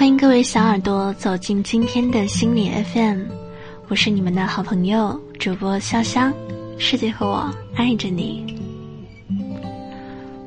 [0.00, 3.20] 欢迎各位小耳朵走进今天的心理 FM，
[3.88, 6.32] 我是你们的好朋友主播潇潇，
[6.78, 8.56] 世界和我爱着你。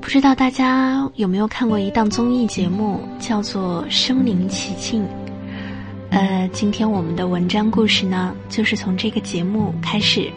[0.01, 5.03] 不知道大家有没有看过一档综艺节目，叫做《身临其境》。
[6.09, 10.31] 呃，今天我们的文章故事呢，就是从这个节目开始。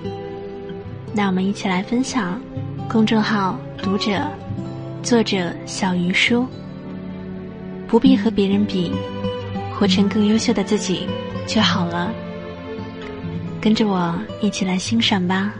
[1.15, 2.39] 那我们一起来分享，
[2.87, 4.31] 公众号读者，
[5.03, 6.47] 作者小鱼叔。
[7.89, 8.93] 不必和别人比，
[9.73, 11.07] 活成更优秀的自己
[11.47, 12.13] 就好了。
[13.61, 15.53] 跟着我一起来欣赏吧。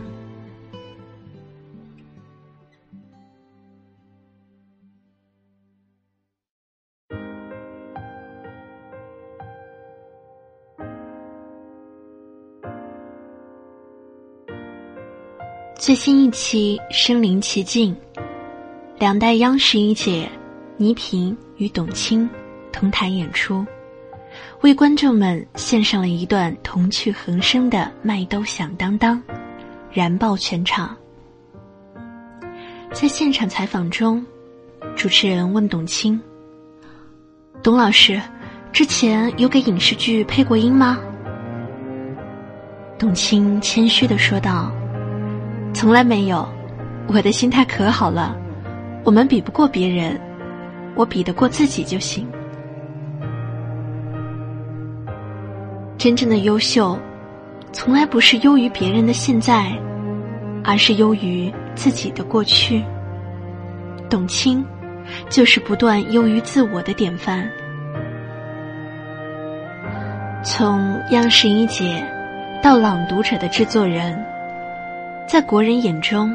[15.79, 17.95] 最新一期《身临其境》，
[18.99, 20.29] 两代央视一姐
[20.77, 22.29] 倪萍与董卿
[22.73, 23.65] 同台演出，
[24.63, 29.17] 为观众们献上了一段童趣横生的《麦兜响当当》，
[29.93, 30.97] 燃爆全场。
[32.93, 34.25] 在现场采访中，
[34.95, 36.21] 主持人问董卿
[37.63, 38.21] ：“董老师，
[38.73, 40.99] 之前有给影视剧配过音吗？”
[42.99, 44.73] 董卿谦虚的说道。
[45.75, 46.49] 从来没有，
[47.07, 48.35] 我的心态可好了。
[49.05, 50.19] 我们比不过别人，
[50.97, 52.27] 我比得过自己就行。
[55.99, 56.99] 真正的优秀，
[57.73, 59.73] 从来不是优于别人的现在，
[60.65, 62.83] 而是优于自己的过去。
[64.09, 64.65] 董卿，
[65.29, 67.49] 就是不断优于自我的典范。
[70.45, 72.05] 从央视一姐，
[72.63, 74.17] 到朗读者的制作人。
[75.29, 76.33] 在国人眼中，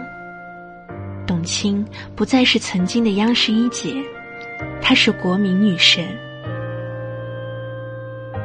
[1.26, 4.04] 董卿不再是曾经的央视一姐，
[4.82, 6.06] 她是国民女神。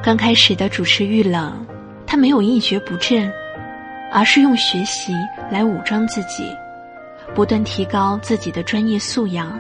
[0.03, 1.67] 刚开始的主持遇冷，
[2.07, 3.33] 她没有一蹶不振，
[4.13, 5.13] 而是用学习
[5.51, 6.55] 来武装自己，
[7.35, 9.59] 不断提高自己的专业素养。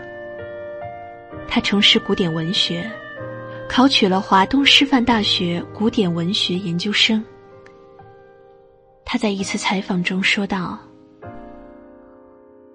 [1.49, 2.89] 她从事古典文学，
[3.69, 7.25] 考取了华东师范大学古典文学研究生。
[9.05, 10.79] 他在一次采访中说道：“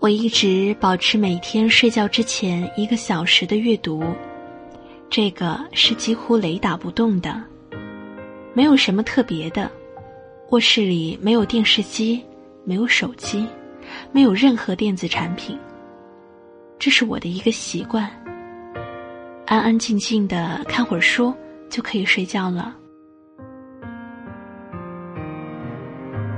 [0.02, 4.04] 我一直保持每天睡觉之前一个小时的阅读，
[5.12, 7.40] 这个是几乎雷打不动的，
[8.56, 9.70] 没有什么特别的。
[10.50, 12.20] 卧室里没有电视机，
[12.66, 13.46] 没有手机，
[14.12, 15.56] 没有任何电子产品。
[16.80, 18.10] 这是我的一个习惯。
[19.46, 21.32] 安安静静的看会儿书
[21.70, 22.76] 就可以睡觉了。”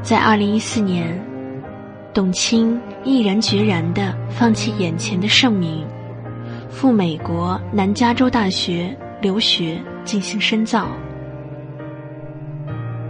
[0.03, 1.17] 在二零一四年，
[2.13, 5.85] 董卿毅然决然地放弃眼前的盛名，
[6.69, 10.87] 赴美国南加州大学留学进行深造。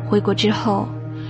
[0.07, 0.87] 回国之后，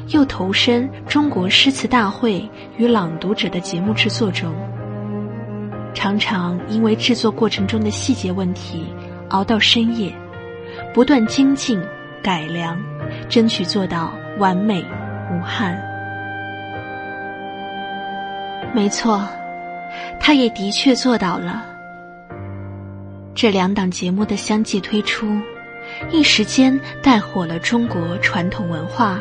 [0.10, 4.54] 又投身中国诗词大会与朗读者的节目制作中，
[5.94, 8.86] 常常因为制作过程中的细节问题
[9.30, 10.14] 熬到深夜，
[10.94, 11.82] 不断精进
[12.22, 12.78] 改良，
[13.28, 14.84] 争取做到完美。
[15.32, 15.82] 无憾，
[18.74, 19.24] 没错，
[20.20, 21.64] 他也的确做到了。
[23.36, 25.28] 这两档节目的相继推出，
[26.12, 29.20] 一时间带火了中国传统文化，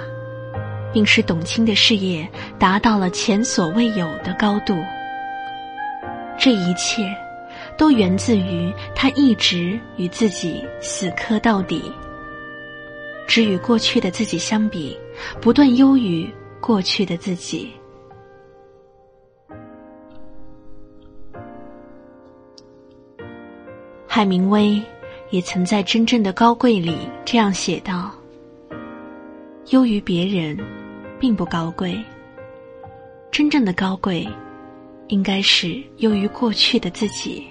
[0.91, 2.27] 并使董卿的事业
[2.59, 4.75] 达到了前所未有的高度。
[6.39, 7.15] 这一切，
[7.77, 11.93] 都源自于他一直与自己死磕到底。
[13.27, 14.99] 只与过去的自己相比，
[15.41, 17.71] 不断优于过去的自己。
[24.15, 24.79] 海明威
[25.31, 28.11] 也曾在《真正的高贵》里这样写道
[29.73, 30.55] ：“优于别人，
[31.19, 31.99] 并不高贵。
[33.31, 34.29] 真正的高贵，
[35.09, 37.43] 应该是优于过去的自己。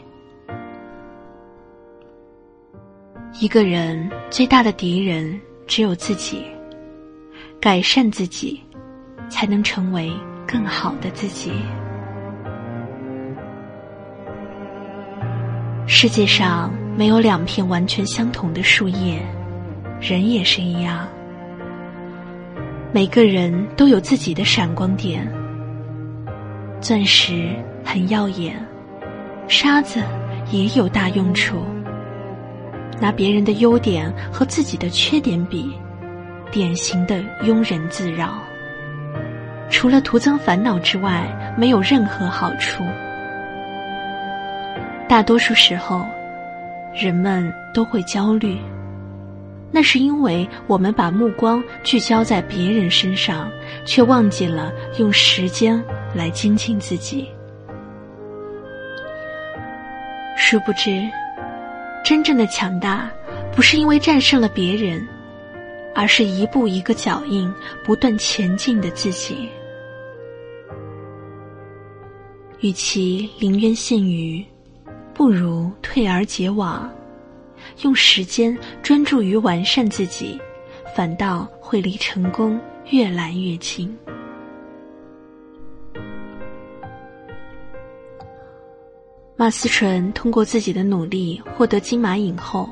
[3.39, 6.43] 一个人最大的敌人。”只有自己
[7.59, 8.61] 改善自己，
[9.29, 10.11] 才能成为
[10.45, 11.53] 更好的自己。
[16.01, 19.21] 世界上没有两片完全相同的树叶，
[19.99, 21.07] 人也是一样。
[22.91, 25.31] 每个人都有自己的闪光点。
[26.79, 27.55] 钻石
[27.85, 28.59] 很耀眼，
[29.47, 30.01] 沙子
[30.49, 31.63] 也有大用处。
[32.99, 35.71] 拿别人的优点和自己的缺点比，
[36.51, 38.39] 典型的庸人自扰。
[39.69, 42.83] 除了徒增烦恼之外，没有任何好处。
[45.11, 46.05] 大多数时候，
[46.93, 48.57] 人们都会焦虑，
[49.69, 53.51] 那是因为我们把目光聚焦在别人身上，
[53.85, 55.83] 却忘记了用时间
[56.15, 57.27] 来精进自己。
[60.37, 61.05] 殊不知，
[62.05, 63.11] 真正的强大，
[63.53, 65.05] 不是因为战胜了别人，
[65.93, 67.53] 而是一步一个脚印
[67.83, 69.49] 不断前进的自己。
[72.61, 74.45] 与其临渊羡鱼，
[75.13, 76.89] 不如退而结网。
[77.83, 80.39] 用时间专注于完善自己，
[80.95, 82.59] 反倒会离成功
[82.89, 83.95] 越来越近。
[89.35, 92.69] 马思纯通过自己的努力获得金马影后，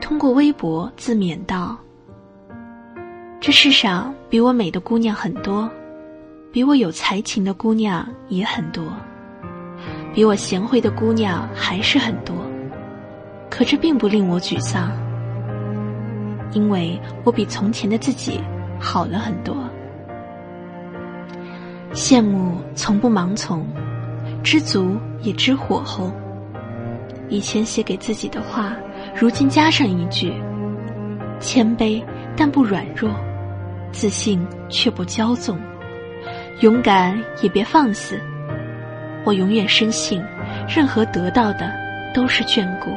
[0.00, 1.78] 通过微博自勉道
[3.40, 5.70] ：“这世上比我美的姑娘很多，
[6.52, 8.84] 比我有才情的姑娘也很多，
[10.18, 12.34] 比我贤惠的姑娘还是很多。”
[13.48, 14.90] 可这并不令我沮丧，
[16.50, 18.40] 因为我比从前的自己
[18.80, 19.56] 好了很多。
[21.92, 23.64] 羡慕从不盲从，
[24.42, 26.12] 知足也知火候。
[27.28, 28.74] 以前写给自己的话，
[29.14, 30.32] 如今加上一句：
[31.38, 32.02] 谦卑
[32.36, 33.08] 但不软弱，
[33.92, 35.56] 自信却不骄纵，
[36.58, 38.20] 勇敢也别放肆。
[39.24, 40.24] 我永远深信，
[40.68, 41.70] 任何得到的
[42.14, 42.90] 都是眷顾。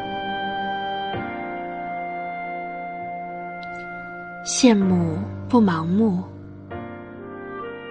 [4.43, 6.23] 羡慕不盲目，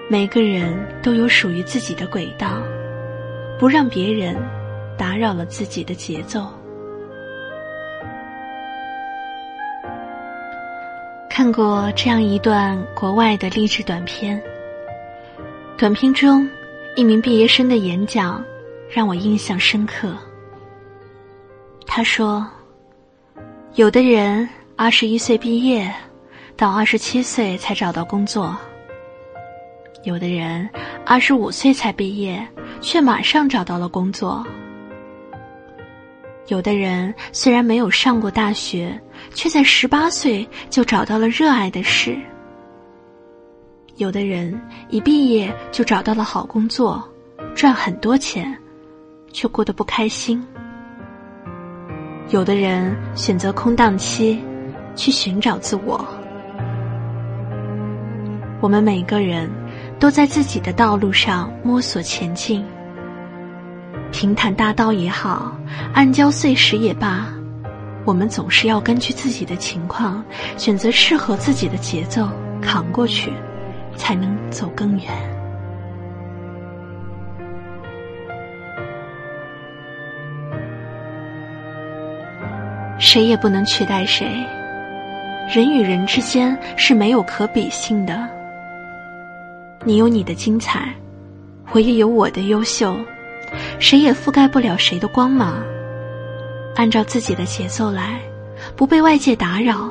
[0.09, 2.59] 每个人都有属于自己的轨道，
[3.59, 4.37] 不让别人
[4.97, 6.47] 打扰了自己的节奏。
[11.29, 14.43] 看过这样一段国外的励志短片，
[15.79, 16.47] 短片中
[16.97, 18.45] 一名毕业生的演讲
[18.91, 20.17] 让我印象深刻。
[21.87, 22.47] 他说
[23.77, 25.93] ：“有的人二十一岁毕业。”
[26.57, 28.55] 到二十七岁才找到工作，
[30.03, 30.69] 有的人
[31.07, 32.47] 二十五岁才毕业，
[32.83, 34.45] 却马上找到了工作；
[36.49, 39.01] 有的人虽然没有上过大学，
[39.33, 42.13] 却在十八岁就找到了热爱的事；
[44.01, 44.59] 有的人
[44.89, 47.07] 一毕业就找到了好工作，
[47.55, 48.57] 赚很多钱，
[49.31, 50.41] 却过得不开心；
[52.31, 54.43] 有的人选择空档期，
[54.97, 56.03] 去寻找自我。
[58.63, 59.51] 我们每个人
[59.99, 62.65] 都在自己的道路上摸索前进。
[64.11, 65.55] 平坦大道也好，
[65.93, 67.27] 暗礁碎石也罢，
[68.07, 70.25] 我们总是要根据自己的情况，
[70.57, 72.27] 选择适合自己的节奏，
[72.63, 73.31] 扛过去，
[73.97, 75.07] 才能走更远。
[82.99, 84.27] 谁也不能取代谁，
[85.53, 88.29] 人与人之间是没有可比性的。
[89.85, 90.95] 你有你的精彩，
[91.73, 92.95] 我也有我的优秀，
[93.79, 95.63] 谁也覆盖不了谁的光芒。
[96.77, 98.21] 按照自己的节奏来，
[98.77, 99.89] 不被外界打扰，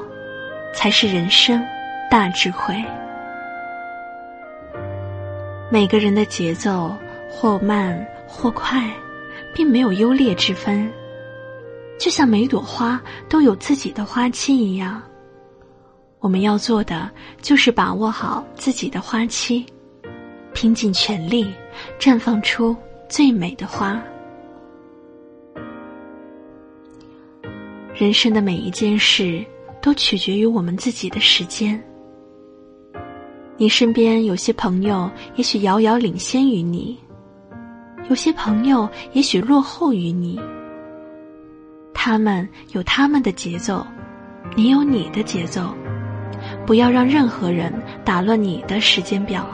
[0.72, 1.62] 才是人生
[2.12, 2.75] 大智慧。
[5.72, 6.96] 每个人的节奏
[7.30, 8.92] 或慢或快，
[9.54, 10.92] 并没有优劣之分，
[12.00, 13.00] 就像每朵花
[13.30, 15.00] 都有自己的花期一样。
[16.20, 17.10] 我们要做的
[17.40, 19.66] 就是把握好自己的花期。
[20.56, 21.54] 拼尽全力，
[22.00, 22.76] 绽放出
[23.08, 24.02] 最美的花。
[27.94, 29.46] 人生的每一件事，
[29.80, 31.82] 都取决于我们自己的时间。
[33.62, 36.98] 你身边有些朋友，也许遥遥领先于你；
[38.10, 40.39] 有些朋友，也许落后于你。
[41.94, 43.86] 他们有他们的节奏，
[44.56, 45.75] 你有你的节奏。
[46.66, 47.74] 不要让任何人
[48.06, 49.46] 打乱你的时间表。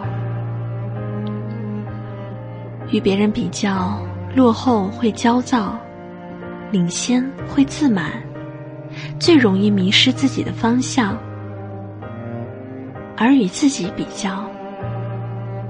[2.91, 3.99] 与别人比较，
[4.35, 5.75] 落后会焦躁，
[6.71, 8.11] 领先会自满，
[9.19, 11.17] 最容易迷失自己的方向；
[13.17, 14.49] 而与自己比较，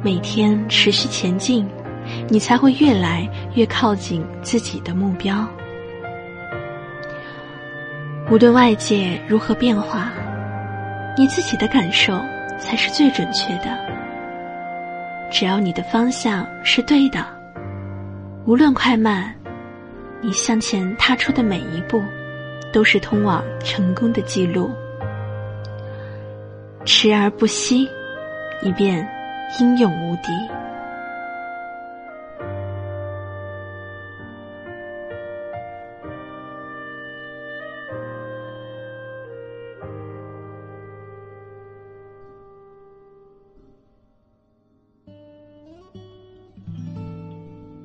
[0.04, 1.68] 每天持续前进，
[2.28, 5.48] 你才会越来越靠近自己的目标。
[8.32, 10.12] 无论外界如何变化，
[11.16, 12.20] 你自己的感受
[12.60, 13.78] 才是最准确的。
[15.32, 17.24] 只要你的方向是对的，
[18.46, 19.32] 无论快慢，
[20.22, 22.02] 你向前踏出的每一步，
[22.74, 24.72] 都是通往成功的记录。
[26.86, 27.90] 持而不息
[28.62, 29.08] 你便
[29.60, 30.30] 英勇无敌。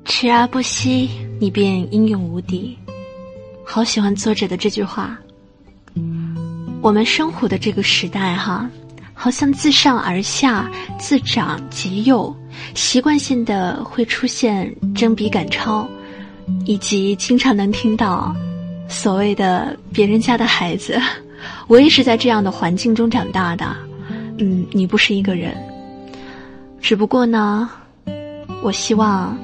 [0.05, 1.09] 持而不息
[1.41, 2.79] 你便英勇无敌。
[3.65, 5.19] 好喜欢作者的这句话。
[6.83, 8.69] 我们生活的这个时代哈
[9.23, 10.67] 好像自上而下、
[10.99, 12.35] 自长及幼，
[12.75, 15.87] 习惯性的会出现争比赶超，
[16.65, 18.35] 以及经常能听到
[18.89, 20.99] 所谓的别人家的孩子。
[21.69, 23.77] 我也是在这样的环境中长大的。
[24.39, 25.55] 嗯，你不是一个人。
[26.81, 27.69] 只不过呢，
[28.63, 29.37] 我希望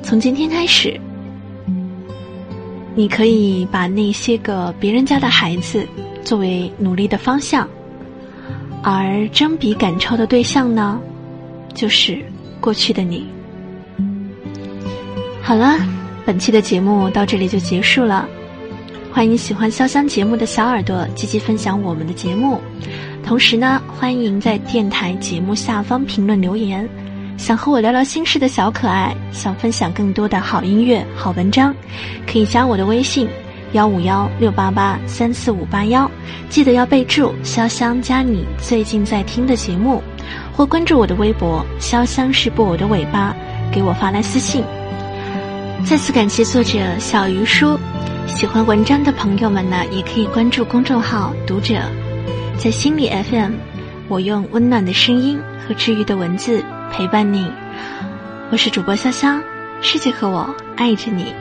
[0.00, 0.96] 从今天开始，
[2.94, 5.84] 你可以把那些个别人家的孩子
[6.22, 7.68] 作为努力的方向，
[8.96, 10.98] 而争比赶超的对象呢，
[11.74, 12.24] 就是
[12.60, 13.26] 过去的你。
[15.42, 15.76] 好了，
[16.24, 18.26] 本期的节目到这里就结束了。
[19.12, 22.60] 欢迎喜欢潇湘节目的小耳朵积极分享我们的节目。
[23.22, 26.88] 同时呢，欢迎在电台节目下方评论留言。
[27.36, 31.74] 想和我聊聊心事的小可爱，想分享更多的好音乐、好文章，
[32.26, 33.28] 可以加我的微信：
[33.72, 36.10] 幺五幺六八八三四五八幺。
[36.48, 40.02] 记得要备注“潇湘加你最近在听的节目”，
[40.56, 43.34] 或关注我的微博“潇湘是播我的尾巴”，
[43.70, 44.64] 给我发来私信。
[45.84, 47.78] 再次感谢作者小鱼叔。
[48.26, 51.74] 喜欢文章的朋友们呢，也可以关注公众号“读者”。
[52.58, 53.52] 在心理 FM，
[54.08, 57.50] 我用温暖的声音和治愈的文字陪伴你。
[58.50, 59.40] 我是主播潇潇，
[59.80, 61.32] 世界和我爱着你，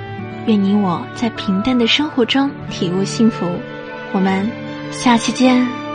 [0.47, 3.45] 愿你我在平淡的生活中体悟幸福。
[4.13, 4.49] 我们
[4.91, 5.86] 下期见。